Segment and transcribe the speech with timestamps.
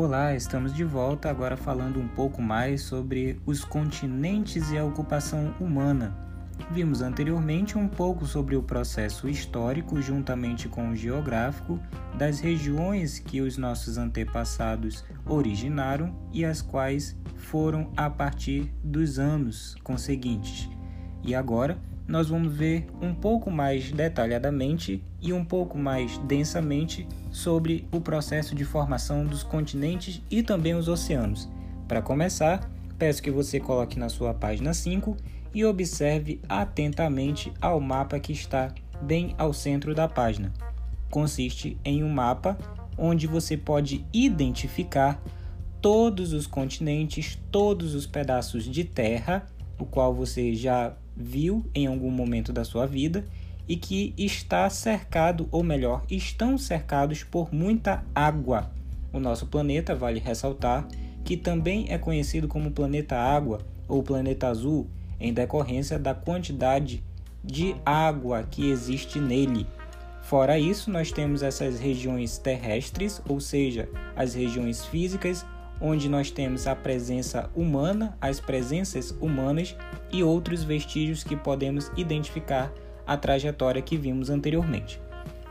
[0.00, 5.52] Olá, estamos de volta agora falando um pouco mais sobre os continentes e a ocupação
[5.58, 6.16] humana.
[6.70, 11.80] Vimos anteriormente um pouco sobre o processo histórico, juntamente com o geográfico,
[12.16, 19.74] das regiões que os nossos antepassados originaram e as quais foram a partir dos anos
[19.82, 20.70] conseguintes.
[21.24, 21.76] E agora
[22.08, 28.54] nós vamos ver um pouco mais detalhadamente e um pouco mais densamente sobre o processo
[28.54, 31.48] de formação dos continentes e também os oceanos.
[31.86, 35.16] Para começar, peço que você coloque na sua página 5
[35.54, 38.72] e observe atentamente ao mapa que está
[39.02, 40.52] bem ao centro da página.
[41.10, 42.56] Consiste em um mapa
[42.96, 45.22] onde você pode identificar
[45.80, 49.46] todos os continentes, todos os pedaços de terra,
[49.78, 53.24] o qual você já viu em algum momento da sua vida
[53.66, 58.70] e que está cercado, ou melhor, estão cercados por muita água.
[59.12, 60.86] O nosso planeta, vale ressaltar,
[61.24, 64.86] que também é conhecido como planeta água ou planeta azul,
[65.20, 67.02] em decorrência da quantidade
[67.44, 69.66] de água que existe nele.
[70.22, 75.44] Fora isso, nós temos essas regiões terrestres, ou seja, as regiões físicas
[75.80, 79.76] onde nós temos a presença humana, as presenças humanas
[80.12, 82.72] e outros vestígios que podemos identificar
[83.06, 85.00] a trajetória que vimos anteriormente.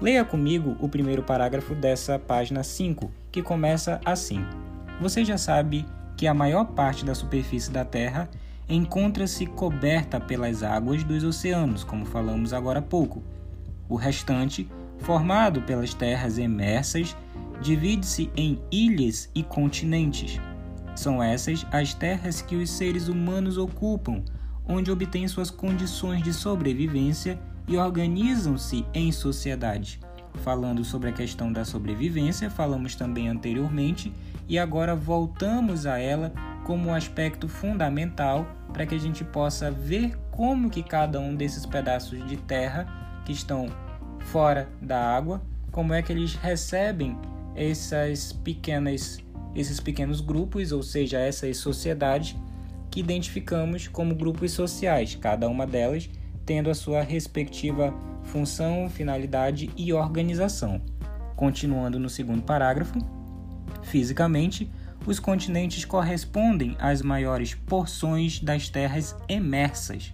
[0.00, 4.44] Leia comigo o primeiro parágrafo dessa página 5, que começa assim:
[5.00, 5.84] Você já sabe
[6.16, 8.28] que a maior parte da superfície da Terra
[8.68, 13.22] encontra-se coberta pelas águas dos oceanos, como falamos agora há pouco.
[13.88, 14.68] O restante,
[15.00, 17.16] formado pelas terras emersas,
[17.60, 20.40] divide-se em ilhas e continentes.
[20.94, 24.22] São essas as terras que os seres humanos ocupam,
[24.66, 30.00] onde obtêm suas condições de sobrevivência e organizam-se em sociedade.
[30.42, 34.12] Falando sobre a questão da sobrevivência, falamos também anteriormente
[34.48, 36.32] e agora voltamos a ela
[36.64, 41.66] como um aspecto fundamental para que a gente possa ver como que cada um desses
[41.66, 43.68] pedaços de terra que estão
[44.26, 47.16] fora da água, como é que eles recebem
[47.54, 49.18] essas pequenas,
[49.54, 52.36] esses pequenos grupos, ou seja, essas sociedades
[52.90, 56.08] que identificamos como grupos sociais, cada uma delas
[56.44, 57.94] tendo a sua respectiva
[58.24, 60.80] função, finalidade e organização.
[61.36, 62.98] Continuando no segundo parágrafo,
[63.82, 64.70] fisicamente,
[65.06, 70.12] os continentes correspondem às maiores porções das terras emersas.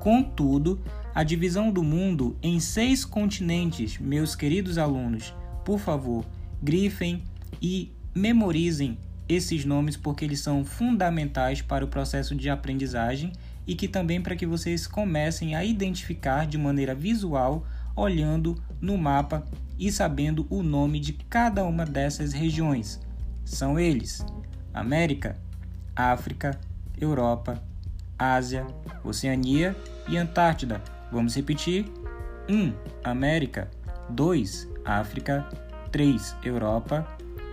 [0.00, 0.80] Contudo,
[1.14, 6.24] a divisão do mundo em seis continentes, meus queridos alunos, por favor,
[6.62, 7.22] grifem
[7.60, 8.98] e memorizem
[9.28, 13.32] esses nomes porque eles são fundamentais para o processo de aprendizagem
[13.66, 19.44] e que também para que vocês comecem a identificar de maneira visual, olhando no mapa
[19.78, 22.98] e sabendo o nome de cada uma dessas regiões.
[23.44, 24.24] São eles:
[24.72, 25.36] América,
[25.94, 26.58] África,
[26.98, 27.62] Europa,
[28.18, 28.66] Ásia,
[29.04, 29.76] Oceania
[30.08, 30.82] e Antártida.
[31.12, 31.84] Vamos repetir:
[32.48, 32.54] 1.
[32.54, 32.72] Um,
[33.04, 33.70] América,
[34.08, 34.66] 2.
[34.84, 35.46] África,
[35.90, 36.36] 3.
[36.44, 37.06] Europa,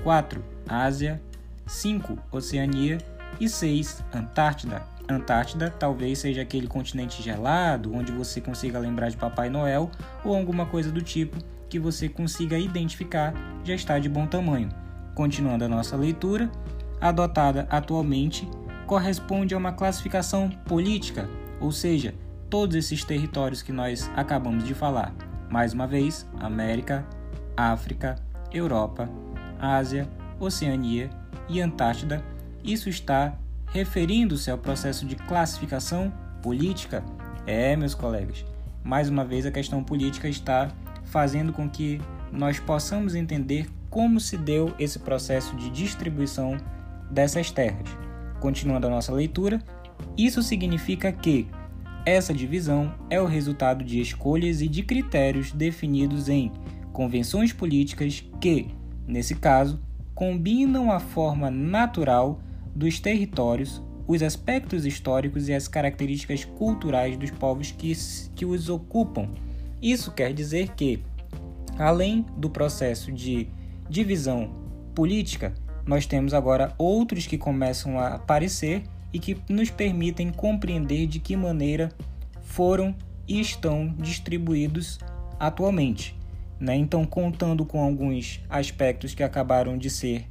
[0.04, 0.44] 4.
[0.68, 1.22] Ásia,
[1.66, 2.18] 5.
[2.32, 2.98] Oceania
[3.40, 4.04] e 6.
[4.14, 4.84] Antártida.
[5.08, 9.92] Antártida talvez seja aquele continente gelado onde você consiga lembrar de Papai Noel
[10.24, 11.38] ou alguma coisa do tipo
[11.70, 14.70] que você consiga identificar já está de bom tamanho.
[15.14, 16.50] Continuando a nossa leitura,
[17.00, 18.48] adotada atualmente
[18.86, 21.28] corresponde a uma classificação política,
[21.60, 22.14] ou seja,
[22.50, 25.14] todos esses territórios que nós acabamos de falar.
[25.50, 27.06] Mais uma vez, América,
[27.56, 28.16] África,
[28.58, 29.10] Europa,
[29.60, 30.08] Ásia,
[30.40, 31.10] Oceania
[31.50, 32.24] e Antártida.
[32.64, 36.12] Isso está referindo-se ao processo de classificação
[36.42, 37.04] política?
[37.46, 38.46] É, meus colegas.
[38.84, 40.72] Mais uma vez, a questão política está
[41.04, 42.02] fazendo com que
[42.32, 46.58] nós possamos entender como se deu esse processo de distribuição
[47.10, 47.88] dessas terras.
[48.40, 49.62] Continuando a nossa leitura,
[50.18, 51.48] isso significa que
[52.06, 56.52] essa divisão é o resultado de escolhas e de critérios definidos em
[56.96, 58.68] convenções políticas que,
[59.06, 59.82] nesse caso,
[60.16, 62.40] combinam a forma natural
[62.74, 67.92] dos territórios, os aspectos históricos e as características culturais dos povos que,
[68.34, 69.28] que os ocupam.
[69.82, 71.04] Isso quer dizer que,
[71.78, 73.50] além do processo de
[73.90, 74.50] divisão
[74.96, 75.54] política,
[75.86, 81.36] nós temos agora outros que começam a aparecer e que nos permitem compreender de que
[81.36, 81.92] maneira
[82.42, 82.96] foram
[83.28, 84.98] e estão distribuídos
[85.38, 86.16] atualmente.
[86.60, 86.76] Né?
[86.76, 90.26] Então, contando com alguns aspectos que acabaram de ser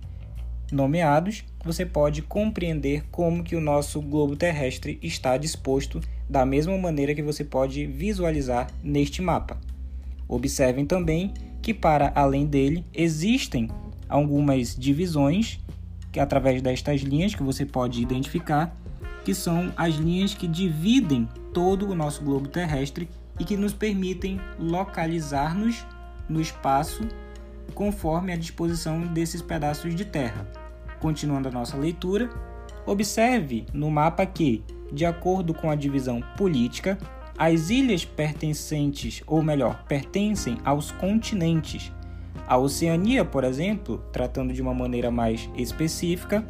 [0.73, 7.15] nomeados, você pode compreender como que o nosso globo terrestre está disposto da mesma maneira
[7.15, 9.59] que você pode visualizar neste mapa.
[10.27, 13.69] Observem também que para além dele existem
[14.09, 15.61] algumas divisões
[16.11, 18.77] que através destas linhas que você pode identificar,
[19.25, 24.41] que são as linhas que dividem todo o nosso globo terrestre e que nos permitem
[24.59, 25.85] localizar-nos
[26.29, 27.07] no espaço
[27.75, 30.47] conforme a disposição desses pedaços de terra.
[31.01, 32.31] Continuando a nossa leitura,
[32.87, 34.63] observe no mapa que,
[34.93, 36.99] de acordo com a divisão política,
[37.37, 41.93] as ilhas pertencentes, ou melhor, pertencem aos continentes.
[42.47, 46.47] A Oceania, por exemplo, tratando de uma maneira mais específica,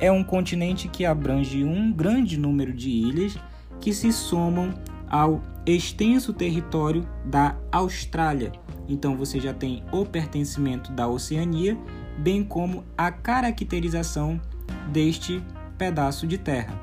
[0.00, 3.38] é um continente que abrange um grande número de ilhas
[3.80, 4.74] que se somam
[5.08, 8.52] ao extenso território da Austrália.
[8.88, 11.76] Então você já tem o pertencimento da Oceania,
[12.18, 14.40] bem como a caracterização
[14.92, 15.42] deste
[15.78, 16.80] pedaço de terra.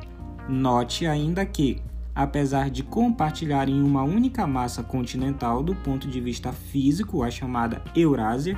[0.50, 1.81] Note ainda que
[2.13, 8.57] apesar de compartilharem uma única massa continental do ponto de vista físico, a chamada Eurásia.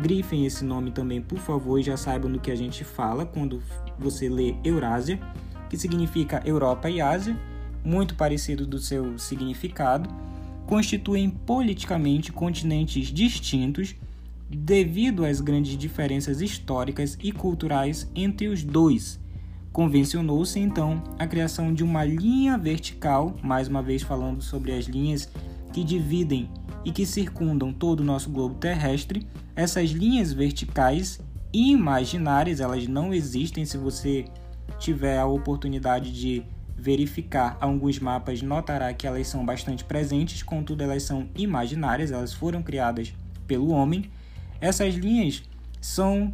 [0.00, 3.62] Grifem esse nome também, por favor, e já saibam do que a gente fala quando
[3.98, 5.20] você lê Eurásia,
[5.70, 7.36] que significa Europa e Ásia,
[7.84, 10.08] muito parecido do seu significado,
[10.66, 13.94] constituem politicamente continentes distintos
[14.48, 19.20] devido às grandes diferenças históricas e culturais entre os dois
[19.74, 25.28] Convencionou-se então a criação de uma linha vertical, mais uma vez falando sobre as linhas
[25.72, 26.48] que dividem
[26.84, 29.26] e que circundam todo o nosso globo terrestre.
[29.56, 31.18] Essas linhas verticais
[31.52, 34.26] imaginárias, elas não existem se você
[34.78, 36.44] tiver a oportunidade de
[36.76, 42.62] verificar alguns mapas, notará que elas são bastante presentes, contudo elas são imaginárias, elas foram
[42.62, 43.14] criadas
[43.46, 44.10] pelo homem.
[44.60, 45.42] Essas linhas
[45.80, 46.32] são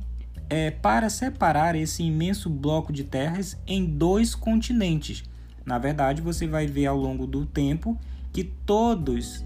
[0.49, 5.23] é, para separar esse imenso bloco de terras em dois continentes.
[5.65, 7.99] Na verdade, você vai ver ao longo do tempo
[8.33, 9.45] que todos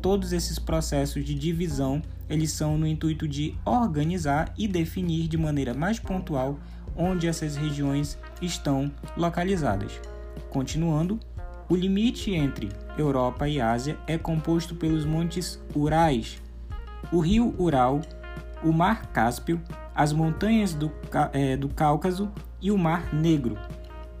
[0.00, 5.72] todos esses processos de divisão eles são no intuito de organizar e definir de maneira
[5.74, 6.58] mais pontual
[6.96, 10.00] onde essas regiões estão localizadas.
[10.50, 11.18] Continuando,
[11.68, 12.68] o limite entre
[12.98, 16.42] Europa e Ásia é composto pelos montes Urais,
[17.10, 18.00] o rio Ural,
[18.62, 19.60] o mar Cáspio
[19.94, 20.90] as montanhas do,
[21.32, 22.30] é, do Cáucaso
[22.60, 23.58] e o Mar Negro.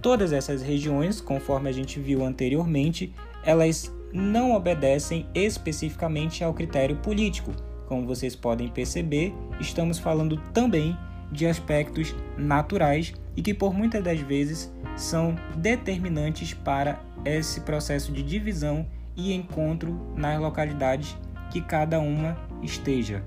[0.00, 7.52] Todas essas regiões, conforme a gente viu anteriormente, elas não obedecem especificamente ao critério político.
[7.86, 10.96] Como vocês podem perceber, estamos falando também
[11.30, 18.22] de aspectos naturais e que por muitas das vezes são determinantes para esse processo de
[18.22, 18.86] divisão
[19.16, 21.16] e encontro nas localidades
[21.50, 23.22] que cada uma esteja.